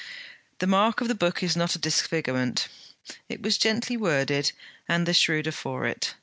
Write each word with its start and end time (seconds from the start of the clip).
'The 0.57 0.65
mark 0.65 0.99
of 0.99 1.07
the 1.07 1.13
book 1.13 1.43
is 1.43 1.55
not 1.55 1.75
a 1.75 1.77
disfigurement.' 1.77 2.67
It 3.29 3.43
was 3.43 3.59
gently 3.59 3.95
worded, 3.97 4.51
and 4.89 5.05
the 5.05 5.13
shrewder 5.13 5.51
for 5.51 5.85
it. 5.85 6.15